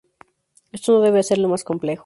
[0.71, 1.99] Esto no debe hacerlo más complejo.